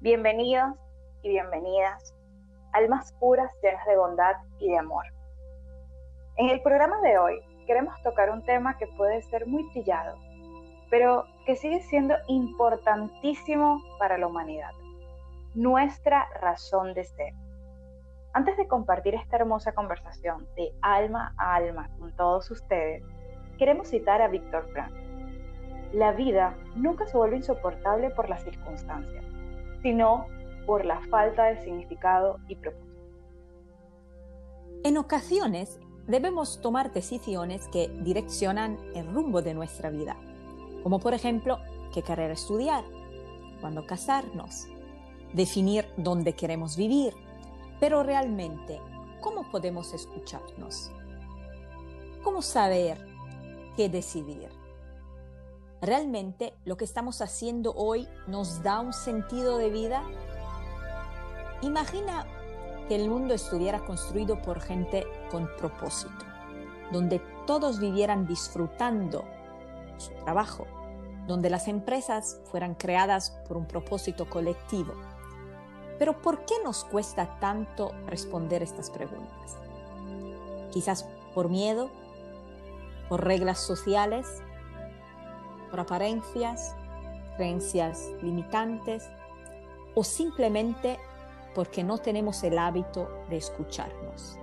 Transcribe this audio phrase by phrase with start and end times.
[0.00, 0.76] Bienvenidos
[1.22, 2.14] y bienvenidas,
[2.72, 5.04] almas puras llenas de bondad y de amor.
[6.36, 10.14] En el programa de hoy queremos tocar un tema que puede ser muy trillado,
[10.88, 14.70] pero que sigue siendo importantísimo para la humanidad,
[15.56, 17.32] nuestra razón de ser.
[18.34, 23.02] Antes de compartir esta hermosa conversación de alma a alma con todos ustedes,
[23.58, 24.94] queremos citar a Víctor Frank.
[25.92, 29.24] La vida nunca se vuelve insoportable por las circunstancias
[29.82, 30.26] sino
[30.66, 32.88] por la falta de significado y propósito.
[34.84, 40.16] En ocasiones debemos tomar decisiones que direccionan el rumbo de nuestra vida,
[40.82, 41.58] como por ejemplo
[41.92, 42.84] qué carrera estudiar,
[43.60, 44.68] cuándo casarnos,
[45.32, 47.14] definir dónde queremos vivir,
[47.80, 48.80] pero realmente,
[49.20, 50.90] ¿cómo podemos escucharnos?
[52.22, 52.98] ¿Cómo saber
[53.76, 54.57] qué decidir?
[55.80, 60.02] ¿Realmente lo que estamos haciendo hoy nos da un sentido de vida?
[61.62, 62.26] Imagina
[62.88, 66.24] que el mundo estuviera construido por gente con propósito,
[66.90, 69.24] donde todos vivieran disfrutando
[69.98, 70.66] su trabajo,
[71.28, 74.94] donde las empresas fueran creadas por un propósito colectivo.
[76.00, 79.56] Pero ¿por qué nos cuesta tanto responder estas preguntas?
[80.72, 81.90] Quizás por miedo,
[83.08, 84.42] por reglas sociales,
[85.68, 86.74] por apariencias,
[87.36, 89.08] creencias limitantes
[89.94, 90.98] o simplemente
[91.54, 94.38] porque no tenemos el hábito de escucharnos.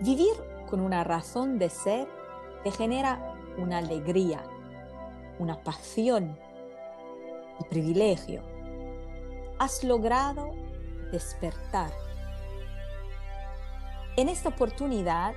[0.00, 0.34] Vivir
[0.68, 2.08] con una razón de ser
[2.64, 4.42] te genera una alegría,
[5.38, 6.38] una pasión
[7.60, 8.42] y privilegio.
[9.58, 10.52] Has logrado
[11.12, 11.92] despertar.
[14.16, 15.34] En esta oportunidad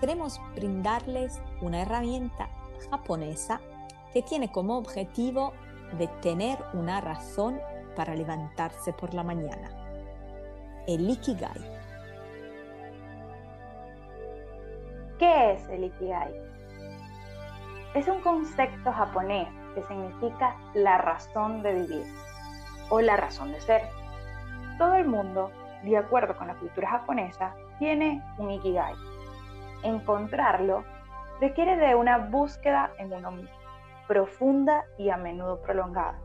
[0.00, 2.50] queremos brindarles una herramienta
[2.90, 3.60] japonesa
[4.12, 5.52] que tiene como objetivo
[5.98, 7.60] de tener una razón
[7.96, 9.70] para levantarse por la mañana.
[10.86, 11.78] El Ikigai.
[15.18, 16.32] ¿Qué es el Ikigai?
[17.94, 22.06] Es un concepto japonés que significa la razón de vivir
[22.90, 23.82] o la razón de ser.
[24.78, 25.50] Todo el mundo,
[25.82, 28.94] de acuerdo con la cultura japonesa, tiene un Ikigai.
[29.82, 30.84] Encontrarlo
[31.40, 33.56] requiere de una búsqueda en uno mismo,
[34.06, 36.18] profunda y a menudo prolongada,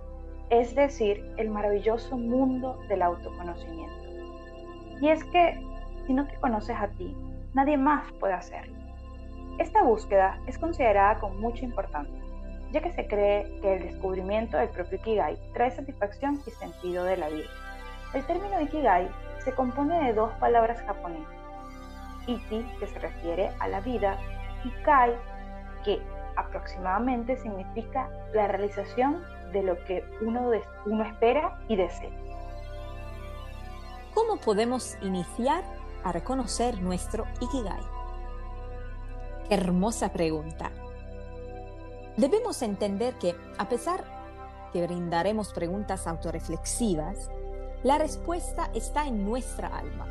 [0.50, 3.94] es decir, el maravilloso mundo del autoconocimiento.
[5.02, 5.60] Y es que
[6.06, 7.16] si no te conoces a ti,
[7.54, 8.76] nadie más puede hacerlo.
[9.60, 12.24] Esta búsqueda es considerada con mucha importancia,
[12.72, 17.18] ya que se cree que el descubrimiento del propio Ikigai trae satisfacción y sentido de
[17.18, 17.50] la vida.
[18.14, 19.10] El término Ikigai
[19.44, 21.36] se compone de dos palabras japonesas,
[22.26, 24.18] Iki, que se refiere a la vida,
[24.64, 25.14] y Kai,
[25.84, 26.02] que
[26.36, 30.52] aproximadamente significa la realización de lo que uno,
[30.86, 32.10] uno espera y desea.
[34.14, 35.64] ¿Cómo podemos iniciar
[36.04, 37.82] a reconocer nuestro Ikigai?
[39.48, 40.72] Qué hermosa pregunta.
[42.18, 44.04] Debemos entender que, a pesar
[44.72, 47.30] que brindaremos preguntas autorreflexivas,
[47.84, 50.08] la respuesta está en nuestra alma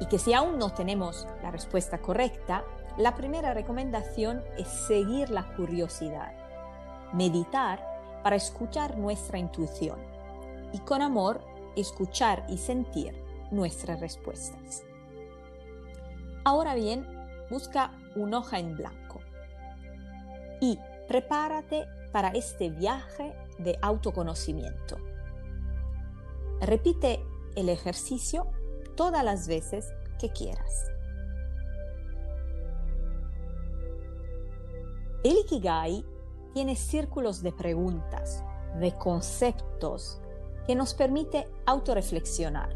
[0.00, 2.64] y que si aún no tenemos la respuesta correcta,
[2.98, 6.32] la primera recomendación es seguir la curiosidad,
[7.12, 7.80] meditar
[8.22, 9.98] para escuchar nuestra intuición
[10.72, 11.40] y con amor
[11.76, 13.14] escuchar y sentir
[13.50, 14.82] nuestras respuestas.
[16.44, 17.06] Ahora bien,
[17.50, 19.20] busca una hoja en blanco
[20.60, 20.78] y
[21.08, 24.98] prepárate para este viaje de autoconocimiento.
[26.60, 27.24] Repite
[27.56, 28.50] el ejercicio
[28.96, 30.91] todas las veces que quieras.
[35.24, 36.04] El Ikigai
[36.52, 38.42] tiene círculos de preguntas,
[38.80, 40.20] de conceptos
[40.66, 42.74] que nos permite autorreflexionar.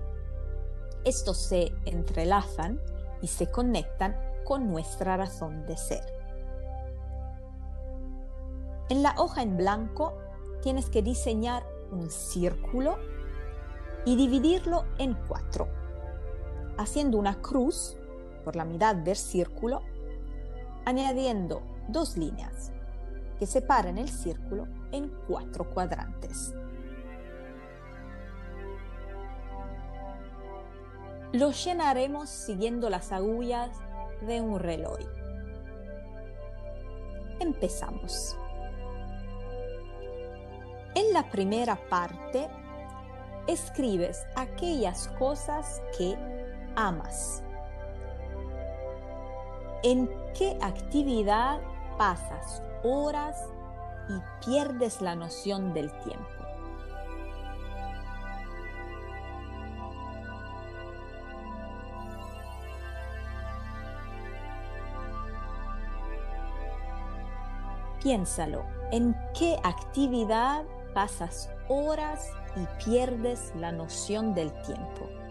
[1.05, 2.81] Estos se entrelazan
[3.21, 6.05] y se conectan con nuestra razón de ser.
[8.91, 10.17] En la hoja en blanco
[10.63, 12.97] tienes que diseñar un círculo
[14.05, 15.67] y dividirlo en cuatro,
[16.79, 17.97] haciendo una cruz
[18.45, 19.83] por la mitad del círculo,
[20.85, 22.73] añadiendo dos líneas
[23.39, 26.55] que separan el círculo en cuatro cuadrantes.
[31.33, 33.77] Lo llenaremos siguiendo las agullas
[34.23, 34.99] de un reloj.
[37.41, 38.39] Empezamos.
[40.95, 42.49] En la primera parte
[43.47, 46.17] escribes aquellas cosas que
[46.75, 47.43] amas.
[49.83, 51.61] ¿En qué actividad
[51.97, 53.37] pasas horas
[54.09, 56.27] y pierdes la noción del tiempo.
[68.03, 70.65] Piénsalo, ¿en qué actividad
[70.95, 75.26] pasas horas y pierdes la noción del tiempo?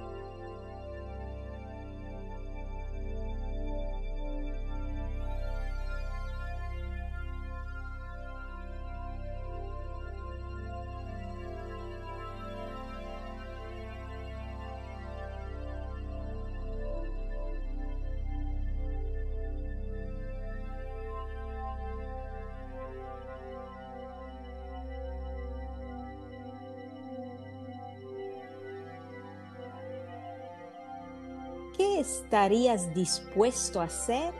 [31.77, 34.33] ¿Qué estarías dispuesto a hacer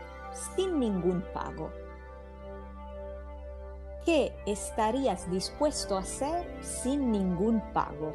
[0.56, 1.70] sin ningún pago?
[4.04, 8.14] ¿Qué estarías dispuesto a hacer sin ningún pago?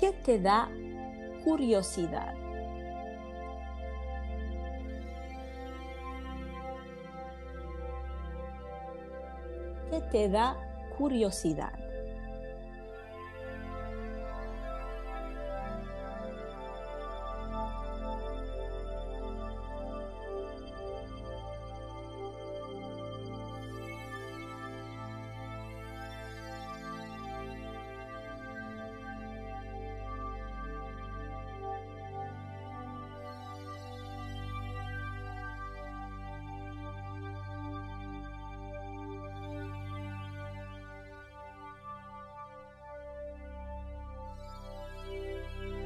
[0.00, 0.66] ¿Qué te da
[1.44, 2.34] curiosidad?
[9.90, 10.56] ¿Qué te da
[10.96, 11.79] curiosidad?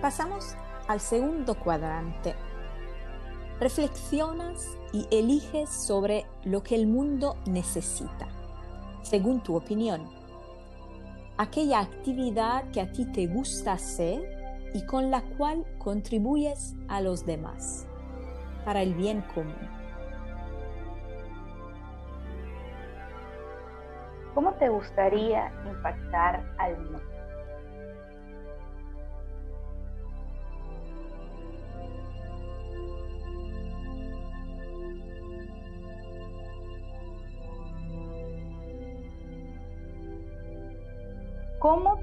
[0.04, 0.54] Pasamos
[0.86, 2.34] al segundo cuadrante.
[3.58, 8.28] Reflexionas y eliges sobre lo que el mundo necesita,
[9.00, 10.06] según tu opinión.
[11.38, 14.20] Aquella actividad que a ti te gusta hacer
[14.74, 17.86] y con la cual contribuyes a los demás,
[18.66, 19.56] para el bien común.
[24.34, 27.13] ¿Cómo te gustaría impactar al mundo?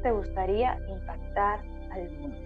[0.02, 1.62] Te gustaría impactar
[1.92, 2.38] al mundo?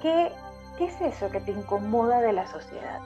[0.00, 0.32] ¿Qué,
[0.76, 3.00] ¿Qué es eso que te incomoda de la sociedad?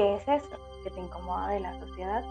[0.00, 2.24] ¿Qué es eso que te incomoda de la sociedad?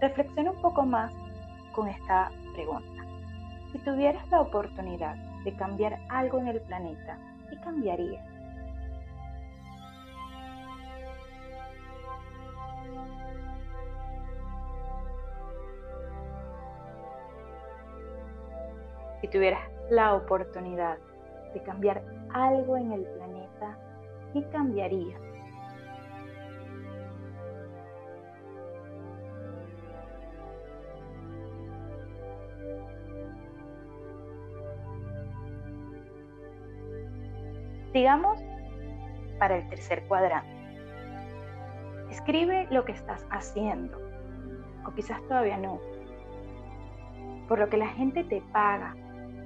[0.00, 1.12] Reflexiona un poco más
[1.72, 3.04] con esta pregunta.
[3.70, 7.16] Si tuvieras la oportunidad de cambiar algo en el planeta,
[7.48, 8.33] ¿qué cambiarías?
[19.24, 20.98] Si tuvieras la oportunidad
[21.54, 22.02] de cambiar
[22.34, 23.78] algo en el planeta,
[24.34, 25.16] ¿qué cambiaría?
[37.94, 38.38] Sigamos
[39.38, 40.52] para el tercer cuadrante.
[42.10, 43.98] Escribe lo que estás haciendo,
[44.86, 45.80] o quizás todavía no,
[47.48, 48.94] por lo que la gente te paga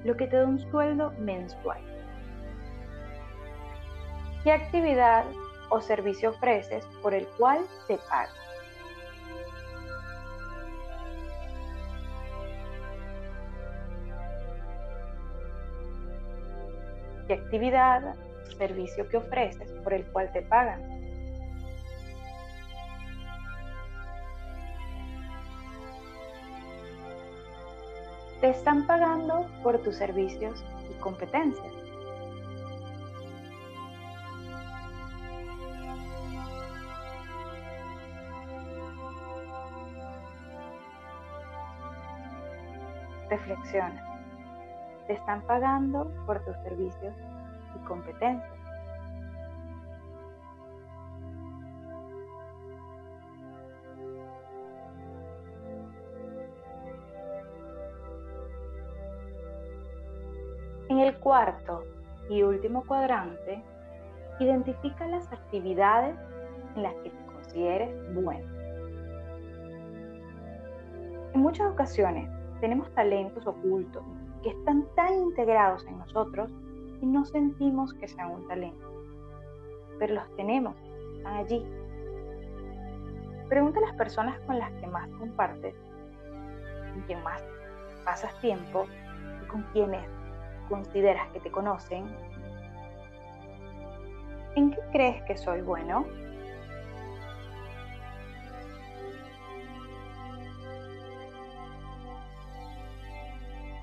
[0.05, 1.81] lo que te da un sueldo mensual.
[4.45, 5.25] ¿Qué actividad
[5.71, 8.35] o servicio ofreces por el cual te pagan?
[17.27, 18.15] ¿Qué actividad
[18.57, 20.98] servicio que ofreces por el cual te pagan?
[28.41, 31.73] Te están pagando por tus servicios y competencias.
[43.29, 44.05] Reflexiona.
[45.07, 47.15] Te están pagando por tus servicios
[47.75, 48.58] y competencias.
[61.29, 61.85] Cuarto
[62.31, 63.63] y último cuadrante,
[64.41, 66.17] identifica las actividades
[66.75, 68.49] en las que te consideres bueno.
[71.35, 72.31] En muchas ocasiones
[72.63, 74.03] tenemos talentos ocultos
[74.43, 76.51] que están tan integrados en nosotros
[77.03, 78.91] y no sentimos que sean un talento.
[79.99, 80.75] Pero los tenemos,
[81.19, 81.63] están allí.
[83.51, 85.75] Pregunta a las personas con las que más compartes,
[86.95, 87.45] con quien más
[88.07, 88.87] pasas tiempo
[89.45, 90.09] y con quienes
[90.69, 92.07] consideras que te conocen.
[94.55, 96.05] ¿En qué crees que soy bueno?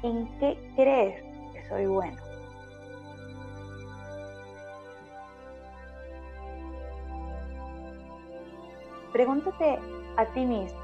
[0.04, 1.24] ¿En qué crees
[1.54, 2.18] que soy bueno?
[9.14, 9.80] Pregúntate
[10.18, 10.80] a ti mismo,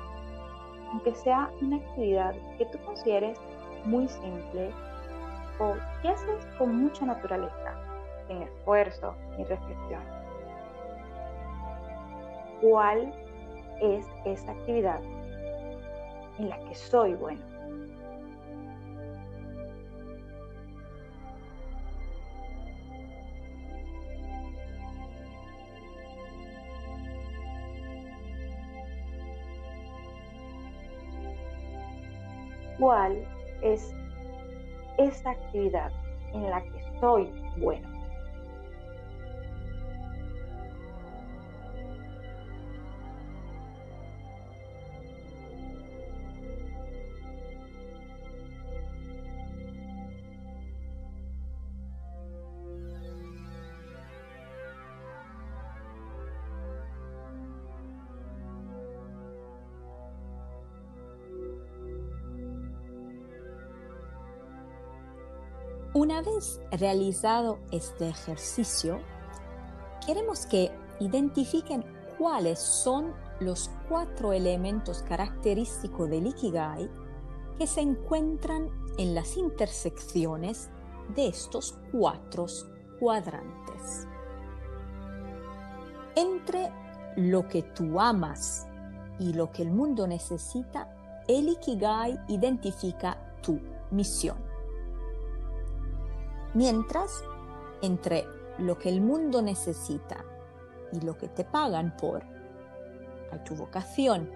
[0.91, 3.37] aunque sea una actividad que tú consideres
[3.83, 4.71] muy simple
[5.61, 7.75] o que haces con mucha naturaleza,
[8.27, 10.01] sin esfuerzo ni reflexión.
[12.61, 13.13] ¿Cuál
[13.79, 15.01] es esa actividad
[16.39, 17.51] en la que soy bueno?
[32.79, 33.23] cuál
[33.61, 33.93] es
[35.05, 35.91] esa actividad
[36.33, 37.90] en la que soy bueno.
[66.01, 68.97] Una vez realizado este ejercicio,
[70.03, 71.85] queremos que identifiquen
[72.17, 76.89] cuáles son los cuatro elementos característicos del Ikigai
[77.55, 78.67] que se encuentran
[78.97, 80.71] en las intersecciones
[81.13, 82.47] de estos cuatro
[82.99, 84.07] cuadrantes.
[86.15, 86.71] Entre
[87.15, 88.65] lo que tú amas
[89.19, 90.91] y lo que el mundo necesita,
[91.27, 93.59] el Ikigai identifica tu
[93.91, 94.50] misión.
[96.53, 97.23] Mientras,
[97.81, 98.27] entre
[98.57, 100.25] lo que el mundo necesita
[100.91, 102.23] y lo que te pagan por,
[103.31, 104.29] hay tu vocación.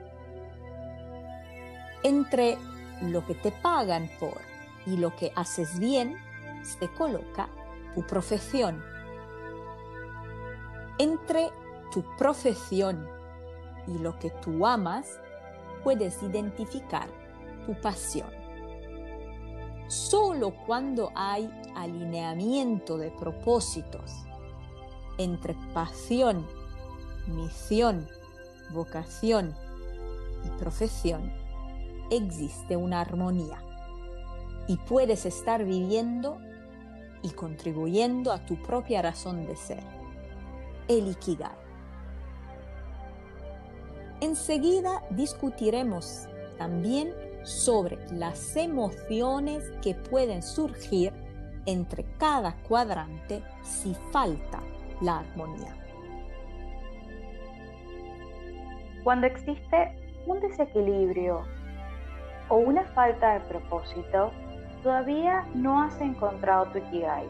[2.03, 2.57] Entre
[3.01, 4.39] lo que te pagan por
[4.85, 6.15] y lo que haces bien,
[6.63, 7.49] se coloca
[7.93, 8.81] tu profesión.
[10.97, 11.49] Entre
[11.91, 13.07] tu profesión
[13.87, 15.19] y lo que tú amas,
[15.83, 17.07] puedes identificar
[17.65, 18.29] tu pasión.
[19.87, 24.11] Solo cuando hay alineamiento de propósitos
[25.17, 26.45] entre pasión,
[27.27, 28.07] misión,
[28.71, 29.55] vocación
[30.43, 31.31] y profesión,
[32.09, 33.61] existe una armonía
[34.67, 36.37] y puedes estar viviendo
[37.21, 39.83] y contribuyendo a tu propia razón de ser,
[40.87, 41.65] el Ikigai.
[44.21, 46.27] Enseguida discutiremos
[46.57, 47.13] también
[47.43, 51.13] sobre las emociones que pueden surgir
[51.65, 54.59] entre cada cuadrante si falta
[55.01, 55.75] la armonía.
[59.03, 59.95] Cuando existe
[60.25, 61.43] un desequilibrio
[62.49, 64.31] o una falta de propósito,
[64.81, 67.27] todavía no has encontrado tu Ikigai.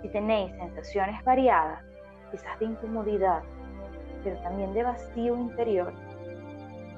[0.00, 1.84] Si tenéis sensaciones variadas,
[2.30, 3.42] quizás de incomodidad,
[4.24, 5.92] pero también de vacío interior,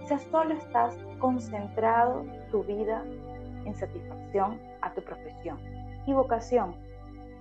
[0.00, 3.04] quizás solo estás concentrado tu vida
[3.64, 5.58] en satisfacción a tu profesión
[6.06, 6.74] y vocación,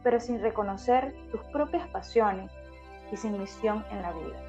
[0.03, 2.51] pero sin reconocer tus propias pasiones
[3.11, 4.39] y sin misión en la vida.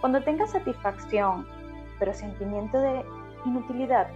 [0.00, 1.46] Cuando tengas satisfacción,
[1.98, 3.04] pero sentimiento de
[3.46, 4.08] inutilidad,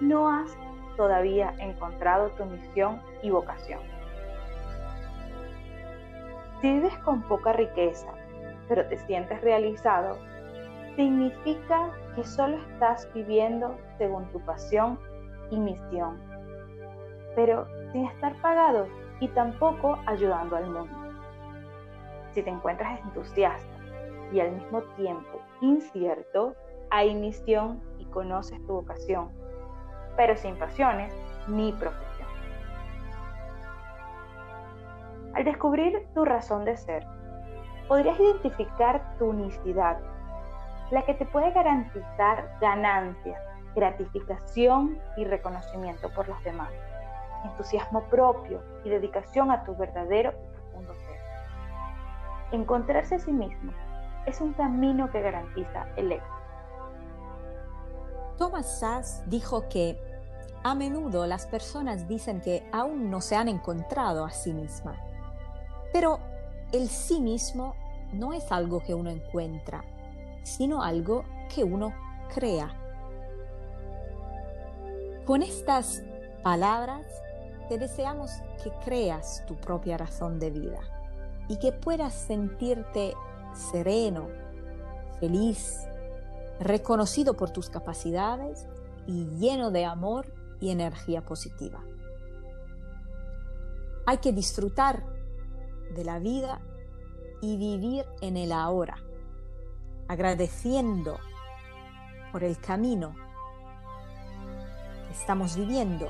[0.00, 0.56] no has
[0.96, 3.80] todavía encontrado tu misión y vocación.
[6.60, 8.08] Si vives con poca riqueza,
[8.68, 10.16] pero te sientes realizado,
[10.96, 14.98] significa que solo estás viviendo según tu pasión
[15.50, 16.20] y misión,
[17.34, 18.86] pero sin estar pagado
[19.20, 20.96] y tampoco ayudando al mundo.
[22.32, 23.66] Si te encuentras entusiasta
[24.32, 26.54] y al mismo tiempo incierto,
[26.90, 29.30] hay misión y conoces tu vocación,
[30.16, 31.12] pero sin pasiones
[31.48, 32.28] ni profesión.
[35.34, 37.04] Al descubrir tu razón de ser,
[37.88, 39.98] podrías identificar tu unicidad,
[40.90, 43.40] la que te puede garantizar ganancias,
[43.74, 46.70] gratificación y reconocimiento por los demás,
[47.44, 51.18] entusiasmo propio y dedicación a tu verdadero y profundo ser.
[52.52, 53.72] Encontrarse a sí mismo
[54.26, 56.34] es un camino que garantiza el éxito.
[58.38, 59.98] Thomas Sass dijo que
[60.62, 64.96] a menudo las personas dicen que aún no se han encontrado a sí misma,
[65.92, 66.18] pero
[66.72, 67.74] el sí mismo
[68.12, 69.84] no es algo que uno encuentra,
[70.44, 71.92] sino algo que uno
[72.32, 72.80] crea.
[75.26, 76.02] Con estas
[76.42, 77.06] palabras
[77.68, 78.30] te deseamos
[78.62, 80.80] que creas tu propia razón de vida
[81.48, 83.14] y que puedas sentirte
[83.54, 84.28] sereno,
[85.18, 85.74] feliz,
[86.60, 88.66] reconocido por tus capacidades
[89.06, 91.82] y lleno de amor y energía positiva.
[94.06, 95.04] Hay que disfrutar
[95.94, 96.60] de la vida
[97.40, 98.96] y vivir en el ahora,
[100.08, 101.18] agradeciendo
[102.32, 103.14] por el camino
[105.06, 106.08] que estamos viviendo,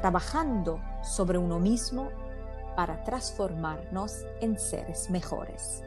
[0.00, 2.10] trabajando sobre uno mismo
[2.76, 5.82] para transformarnos en seres mejores.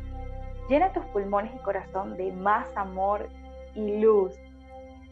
[0.68, 3.28] llena tus pulmones y corazón de más amor
[3.74, 4.32] y luz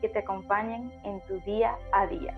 [0.00, 2.35] que te acompañen en tu día a día.